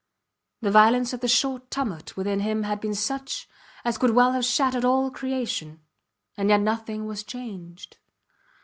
The 0.61 0.71
violence 0.71 1.13
of 1.13 1.19
the 1.19 1.27
short 1.27 1.69
tumult 1.69 2.17
within 2.17 2.39
him 2.39 2.63
had 2.63 2.81
been 2.81 2.95
such 2.95 3.47
as 3.85 3.99
could 3.99 4.15
well 4.15 4.31
have 4.31 4.43
shattered 4.45 4.83
all 4.83 5.11
creation; 5.11 5.81
and 6.35 6.49
yet 6.49 6.61
nothing 6.61 7.05
was 7.05 7.23
changed. 7.23 7.97